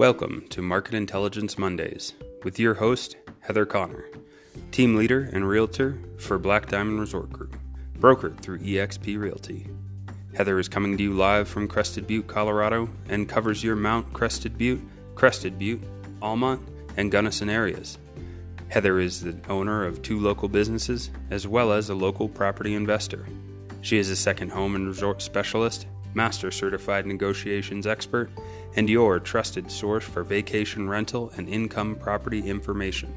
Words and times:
Welcome 0.00 0.46
to 0.48 0.62
Market 0.62 0.94
Intelligence 0.94 1.58
Mondays 1.58 2.14
with 2.42 2.58
your 2.58 2.72
host, 2.72 3.18
Heather 3.40 3.66
Connor, 3.66 4.06
team 4.72 4.96
leader 4.96 5.28
and 5.30 5.46
realtor 5.46 5.98
for 6.16 6.38
Black 6.38 6.70
Diamond 6.70 7.00
Resort 7.00 7.30
Group, 7.30 7.54
brokered 7.98 8.40
through 8.40 8.60
eXp 8.60 9.18
Realty. 9.18 9.68
Heather 10.34 10.58
is 10.58 10.70
coming 10.70 10.96
to 10.96 11.02
you 11.02 11.12
live 11.12 11.48
from 11.48 11.68
Crested 11.68 12.06
Butte, 12.06 12.26
Colorado, 12.28 12.88
and 13.10 13.28
covers 13.28 13.62
your 13.62 13.76
Mount 13.76 14.10
Crested 14.14 14.56
Butte, 14.56 14.80
Crested 15.16 15.58
Butte, 15.58 15.82
Almont, 16.22 16.66
and 16.96 17.12
Gunnison 17.12 17.50
areas. 17.50 17.98
Heather 18.68 19.00
is 19.00 19.20
the 19.20 19.36
owner 19.50 19.84
of 19.84 20.00
two 20.00 20.18
local 20.18 20.48
businesses 20.48 21.10
as 21.28 21.46
well 21.46 21.72
as 21.72 21.90
a 21.90 21.94
local 21.94 22.26
property 22.26 22.74
investor. 22.74 23.26
She 23.82 23.98
is 23.98 24.08
a 24.08 24.16
second 24.16 24.48
home 24.48 24.76
and 24.76 24.88
resort 24.88 25.20
specialist, 25.20 25.86
master 26.14 26.50
certified 26.50 27.06
negotiations 27.06 27.86
expert, 27.86 28.30
and 28.76 28.88
your 28.88 29.20
trusted 29.20 29.70
source 29.70 30.04
for 30.04 30.22
vacation 30.22 30.88
rental 30.88 31.30
and 31.36 31.48
income 31.48 31.96
property 31.96 32.40
information. 32.48 33.12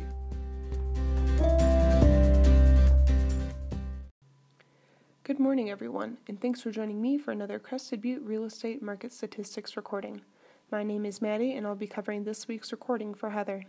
Good 5.23 5.39
morning, 5.39 5.69
everyone, 5.69 6.17
and 6.27 6.39
thanks 6.39 6.61
for 6.61 6.69
joining 6.69 7.01
me 7.01 7.17
for 7.17 7.31
another 7.31 7.57
Crested 7.57 8.01
Butte 8.01 8.21
Real 8.23 8.43
Estate 8.43 8.83
Market 8.83 9.13
Statistics 9.13 9.77
recording. 9.77 10.21
My 10.69 10.83
name 10.83 11.05
is 11.05 11.21
Maddie, 11.21 11.53
and 11.53 11.65
I'll 11.65 11.75
be 11.75 11.87
covering 11.87 12.23
this 12.23 12.47
week's 12.47 12.71
recording 12.71 13.13
for 13.13 13.29
Heather. 13.29 13.63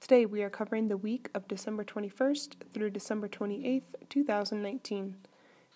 Today, 0.00 0.24
we 0.24 0.42
are 0.42 0.50
covering 0.50 0.86
the 0.86 0.96
week 0.96 1.28
of 1.34 1.48
December 1.48 1.82
21st 1.84 2.54
through 2.72 2.90
December 2.90 3.28
28th, 3.28 3.82
2019. 4.08 5.16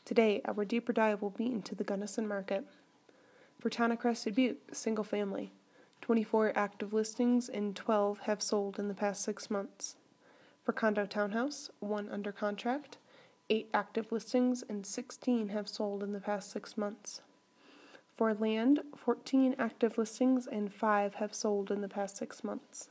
Today, 0.05 0.41
our 0.45 0.65
deeper 0.65 0.93
dive 0.93 1.23
will 1.23 1.31
be 1.31 1.47
into 1.47 1.75
the 1.75 1.85
Gunnison 1.85 2.27
market. 2.27 2.67
For 3.61 3.71
Town 3.71 3.93
of 3.93 4.01
Crested 4.01 4.35
Butte, 4.35 4.61
single 4.73 5.05
family, 5.05 5.53
24 6.01 6.53
active 6.57 6.93
listings 6.93 7.49
and 7.49 7.77
12 7.77 8.21
have 8.21 8.43
sold 8.43 8.81
in 8.81 8.89
the 8.89 8.95
past 8.95 9.23
six 9.23 9.49
months. 9.49 9.95
For 10.65 10.73
condo 10.73 11.07
townhouse, 11.07 11.71
one 11.79 12.09
under 12.09 12.33
contract, 12.33 12.99
8 13.49 13.69
active 13.73 14.11
listings 14.11 14.65
and 14.69 14.85
16 14.85 15.49
have 15.49 15.69
sold 15.69 16.03
in 16.03 16.13
the 16.13 16.21
past 16.21 16.51
six 16.51 16.77
months. 16.77 17.21
For 18.17 18.35
land, 18.35 18.81
14 18.97 19.55
active 19.59 19.99
listings 19.99 20.47
and 20.47 20.73
5 20.73 21.15
have 21.15 21.35
sold 21.35 21.71
in 21.71 21.81
the 21.81 21.89
past 21.89 22.17
six 22.17 22.43
months. 22.43 22.89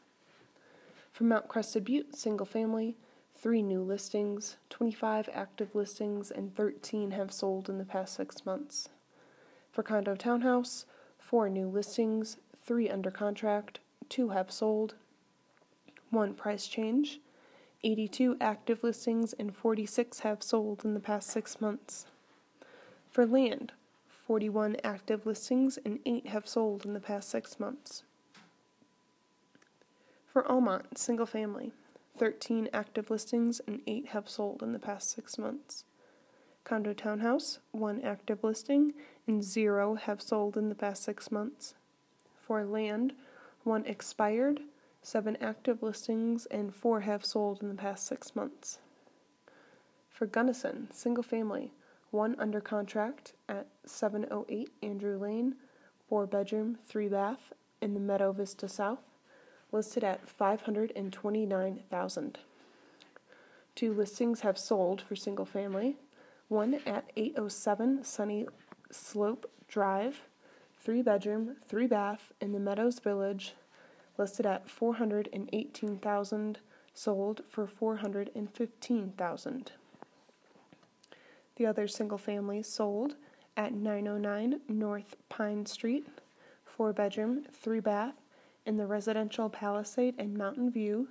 For 1.11 1.25
Mount 1.25 1.49
Crested 1.49 1.85
Butte, 1.85 2.15
single 2.15 2.45
family, 2.45 2.95
three 3.41 3.63
new 3.63 3.81
listings, 3.81 4.57
25 4.69 5.27
active 5.33 5.73
listings, 5.73 6.29
and 6.29 6.55
13 6.55 7.11
have 7.11 7.31
sold 7.31 7.69
in 7.69 7.79
the 7.79 7.85
past 7.85 8.13
six 8.13 8.45
months. 8.45 8.89
For 9.71 9.81
Condo 9.81 10.15
Townhouse, 10.15 10.85
four 11.17 11.49
new 11.49 11.67
listings, 11.67 12.37
three 12.63 12.87
under 12.87 13.09
contract, 13.09 13.79
two 14.09 14.29
have 14.29 14.51
sold, 14.51 14.93
one 16.11 16.35
price 16.35 16.67
change, 16.67 17.19
82 17.83 18.37
active 18.39 18.83
listings, 18.83 19.33
and 19.33 19.55
46 19.55 20.19
have 20.19 20.43
sold 20.43 20.85
in 20.85 20.93
the 20.93 20.99
past 20.99 21.27
six 21.27 21.59
months. 21.59 22.05
For 23.09 23.25
land, 23.25 23.71
41 24.07 24.77
active 24.83 25.25
listings 25.25 25.79
and 25.83 25.97
8 26.05 26.27
have 26.27 26.47
sold 26.47 26.85
in 26.85 26.93
the 26.93 26.99
past 26.99 27.29
six 27.29 27.59
months. 27.59 28.03
For 30.31 30.47
Almont, 30.49 30.97
single 30.97 31.25
family, 31.25 31.71
13 32.17 32.69
active 32.73 33.09
listings 33.09 33.61
and 33.67 33.81
8 33.87 34.07
have 34.07 34.29
sold 34.29 34.61
in 34.61 34.73
the 34.73 34.79
past 34.79 35.11
6 35.11 35.37
months. 35.37 35.85
Condo 36.63 36.93
townhouse, 36.93 37.59
1 37.71 38.01
active 38.01 38.43
listing 38.43 38.93
and 39.27 39.43
0 39.43 39.95
have 39.95 40.21
sold 40.21 40.55
in 40.55 40.69
the 40.69 40.75
past 40.75 41.03
6 41.03 41.31
months. 41.31 41.73
For 42.39 42.63
land, 42.63 43.13
1 43.63 43.85
expired, 43.85 44.61
7 45.01 45.37
active 45.41 45.81
listings 45.81 46.45
and 46.47 46.73
4 46.75 47.01
have 47.01 47.25
sold 47.25 47.61
in 47.61 47.69
the 47.69 47.75
past 47.75 48.05
6 48.07 48.35
months. 48.35 48.79
For 50.09 50.27
Gunnison, 50.27 50.89
single 50.91 51.23
family, 51.23 51.73
1 52.11 52.35
under 52.37 52.61
contract 52.61 53.33
at 53.49 53.67
708 53.85 54.69
Andrew 54.83 55.17
Lane, 55.17 55.55
4 56.07 56.27
bedroom, 56.27 56.77
3 56.85 57.07
bath 57.07 57.53
in 57.81 57.93
the 57.93 57.99
Meadow 57.99 58.31
Vista 58.31 58.69
South 58.69 58.99
listed 59.71 60.03
at 60.03 60.29
529,000. 60.29 62.39
Two 63.75 63.93
listings 63.93 64.41
have 64.41 64.57
sold 64.57 65.01
for 65.01 65.15
single 65.15 65.45
family. 65.45 65.95
One 66.49 66.81
at 66.85 67.09
807 67.15 68.03
Sunny 68.03 68.45
Slope 68.91 69.49
Drive, 69.67 70.23
three 70.81 71.01
bedroom, 71.01 71.55
three 71.67 71.87
bath 71.87 72.33
in 72.41 72.51
the 72.51 72.59
Meadows 72.59 72.99
Village, 72.99 73.53
listed 74.17 74.45
at 74.45 74.69
418,000, 74.69 76.59
sold 76.93 77.41
for 77.47 77.65
415,000. 77.65 79.71
The 81.55 81.65
other 81.65 81.87
single 81.87 82.17
family 82.17 82.61
sold 82.63 83.15
at 83.55 83.73
909 83.73 84.59
North 84.67 85.15
Pine 85.29 85.65
Street, 85.65 86.05
four 86.65 86.91
bedroom, 86.91 87.45
three 87.53 87.79
bath 87.79 88.15
in 88.65 88.77
the 88.77 88.85
residential 88.85 89.49
Palisade 89.49 90.15
and 90.17 90.37
Mountain 90.37 90.71
View, 90.71 91.09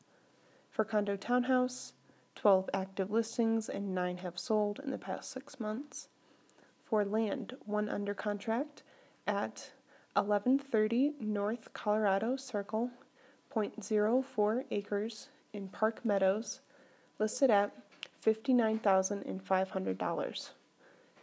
For 0.70 0.84
condo 0.84 1.16
townhouse, 1.16 1.92
12 2.34 2.70
active 2.72 3.10
listings 3.10 3.68
and 3.68 3.94
9 3.94 4.18
have 4.18 4.38
sold 4.38 4.80
in 4.82 4.90
the 4.90 4.98
past 4.98 5.30
6 5.32 5.60
months. 5.60 6.08
For 6.82 7.04
land, 7.04 7.56
one 7.66 7.90
under 7.90 8.14
contract 8.14 8.82
at 9.26 9.72
1130 10.14 11.14
North 11.20 11.74
Colorado 11.74 12.36
Circle, 12.36 12.90
0.04 13.54 14.64
acres 14.70 15.28
in 15.52 15.68
Park 15.68 16.04
Meadows, 16.04 16.60
listed 17.18 17.50
at 17.50 17.72
$59,500. 18.24 20.50